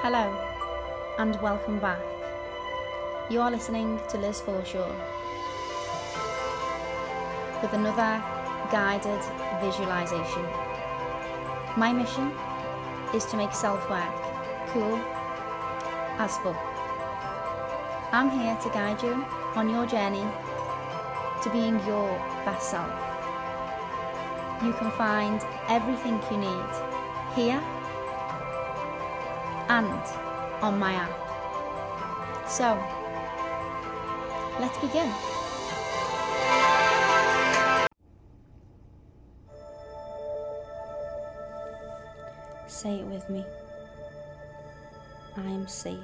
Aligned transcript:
Hello, 0.00 0.32
and 1.18 1.34
welcome 1.42 1.80
back. 1.80 1.98
You 3.28 3.40
are 3.40 3.50
listening 3.50 3.98
to 4.10 4.16
Liz 4.16 4.40
Forshaw 4.40 4.88
with 7.60 7.72
another 7.72 8.22
guided 8.70 9.20
visualization. 9.60 10.44
My 11.76 11.92
mission 11.92 12.30
is 13.12 13.24
to 13.24 13.36
make 13.36 13.52
self 13.52 13.90
work 13.90 14.14
cool 14.68 15.00
as 16.22 16.38
fuck. 16.38 16.56
I'm 18.12 18.30
here 18.30 18.56
to 18.56 18.68
guide 18.68 19.02
you 19.02 19.26
on 19.56 19.68
your 19.68 19.84
journey 19.84 20.26
to 21.42 21.50
being 21.50 21.74
your 21.88 22.08
best 22.44 22.70
self. 22.70 22.92
You 24.62 24.72
can 24.74 24.92
find 24.92 25.44
everything 25.68 26.22
you 26.30 26.36
need 26.36 26.70
here 27.34 27.77
and 29.68 30.02
on 30.62 30.78
my 30.78 30.94
app. 30.94 32.48
So, 32.48 32.82
let's 34.58 34.78
begin. 34.78 35.12
Say 42.66 43.00
it 43.00 43.06
with 43.06 43.28
me. 43.28 43.44
I 45.36 45.50
am 45.50 45.66
safe. 45.68 45.98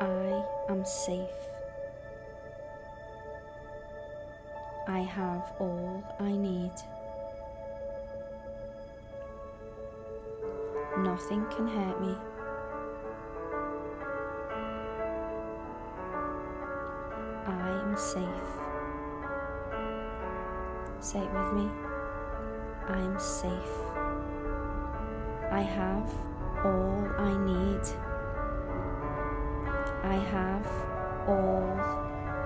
I 0.00 0.44
am 0.68 0.84
safe. 0.84 1.30
I 4.88 5.00
have 5.00 5.52
all 5.58 6.04
I 6.20 6.32
need. 6.32 6.72
Nothing 10.98 11.44
can 11.54 11.68
hurt 11.68 12.00
me. 12.00 12.16
I 17.46 17.68
am 17.82 17.96
safe. 17.98 18.26
Say 21.00 21.18
it 21.18 21.32
with 21.32 21.52
me. 21.52 21.70
I 22.88 22.98
am 22.98 23.18
safe. 23.20 23.52
I 25.52 25.60
have 25.60 26.10
all 26.64 27.06
I 27.18 27.36
need. 27.44 27.82
I 30.02 30.14
have 30.14 30.66
all 31.28 31.76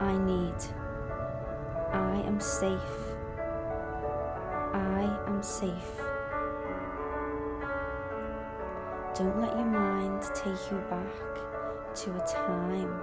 I 0.00 0.16
need. 0.24 0.56
I 1.92 2.22
am 2.26 2.40
safe. 2.40 3.14
I 4.72 5.24
am 5.26 5.42
safe. 5.42 6.07
Don't 9.18 9.40
let 9.40 9.50
your 9.56 9.66
mind 9.66 10.22
take 10.32 10.70
you 10.70 10.78
back 10.88 11.92
to 11.92 12.10
a 12.10 12.24
time 12.24 13.00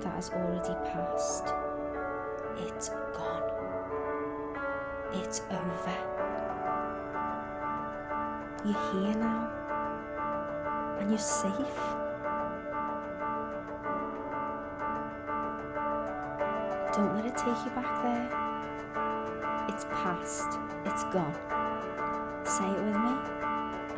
that 0.00 0.14
has 0.14 0.30
already 0.30 0.72
passed. 0.88 1.52
It's 2.56 2.88
gone. 2.88 3.42
It's 5.12 5.42
over. 5.50 5.98
You're 8.64 8.80
here 8.92 9.14
now. 9.18 9.52
And 11.00 11.10
you're 11.10 11.18
safe. 11.18 11.52
Don't 16.94 17.14
let 17.14 17.26
it 17.26 17.36
take 17.36 17.62
you 17.66 17.70
back 17.74 18.02
there. 18.02 18.30
It's 19.68 19.84
past. 19.84 20.48
It's 20.86 21.04
gone. 21.12 21.34
Say 22.46 22.64
it 22.64 22.82
with 22.84 22.96
me. 22.96 23.12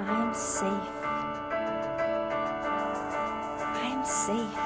I 0.01 0.27
am 0.27 0.35
safe. 0.35 1.10
Am 4.01 4.07
safe. 4.07 4.57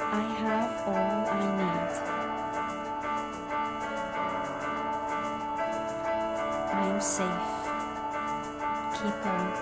I 0.00 0.24
have 0.40 0.72
all 0.88 1.28
I 1.28 1.40
need. 1.60 1.92
I 6.72 6.82
am 6.88 6.98
safe. 6.98 7.52
Keep 8.96 9.16
going. 9.22 9.52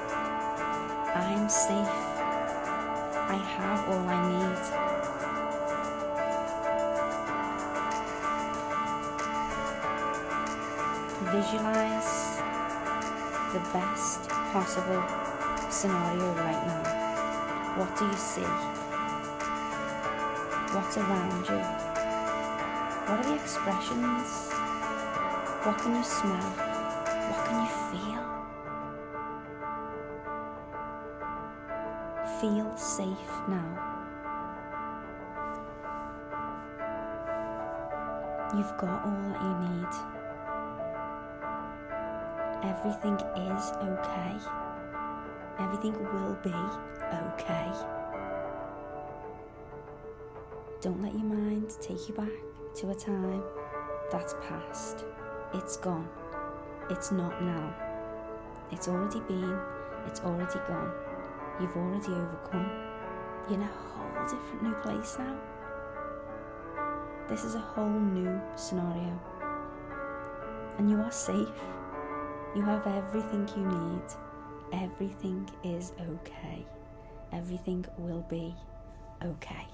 I 1.16 1.33
am 1.37 1.49
safe. 1.49 1.99
I 3.28 3.38
have 3.56 3.81
all 3.88 4.06
I 4.09 4.19
need. 4.31 4.62
Visualize 11.33 12.12
the 13.53 13.62
best 13.72 14.21
possible 14.53 15.03
scenario 15.72 16.33
right 16.34 16.66
now. 16.69 17.02
What 17.75 17.97
do 17.97 18.05
you 18.05 18.12
see? 18.12 18.43
What's 20.75 20.99
around 20.99 21.47
you? 21.47 21.56
What 23.06 23.19
are 23.19 23.25
the 23.25 23.34
expressions? 23.34 24.50
What 25.65 25.78
can 25.78 25.94
you 25.97 26.05
smell? 26.05 26.50
What 27.31 27.44
can 27.47 27.62
you 27.62 27.71
feel? 27.88 28.22
Feel 32.41 32.77
safe 32.77 33.33
now. 33.49 33.93
You've 38.54 38.77
got 38.77 39.03
all 39.06 39.22
that 39.33 39.41
you 39.43 39.54
need. 39.71 39.93
Everything 42.69 43.16
is 43.16 43.72
okay. 43.81 44.62
Everything 45.59 45.93
will 45.93 46.37
be 46.43 46.55
okay. 47.13 47.71
Don't 50.81 51.03
let 51.03 51.13
your 51.13 51.25
mind 51.25 51.71
take 51.81 52.09
you 52.09 52.15
back 52.15 52.31
to 52.77 52.91
a 52.91 52.95
time 52.95 53.43
that's 54.11 54.35
past. 54.49 55.05
It's 55.55 55.77
gone. 55.77 56.09
It's 56.91 57.13
not 57.13 57.43
now. 57.43 57.75
It's 58.73 58.89
already 58.89 59.21
been. 59.21 59.59
It's 60.07 60.21
already 60.21 60.59
gone. 60.67 60.93
You've 61.61 61.77
already 61.77 62.13
overcome. 62.13 62.71
You're 63.49 63.61
in 63.61 63.63
a 63.63 63.67
whole 63.67 64.25
different 64.25 64.63
new 64.63 64.75
place 64.83 65.17
now. 65.19 65.39
This 67.29 67.45
is 67.45 67.55
a 67.55 67.61
whole 67.61 67.89
new 67.89 68.41
scenario. 68.57 69.21
And 70.79 70.91
you 70.91 70.99
are 70.99 71.13
safe. 71.13 71.49
You 72.57 72.63
have 72.63 72.87
everything 72.87 73.49
you 73.57 73.65
need. 73.65 74.03
Everything 74.72 75.49
is 75.62 75.93
okay. 76.00 76.65
Everything 77.33 77.84
will 77.99 78.25
be 78.28 78.55
okay. 79.25 79.66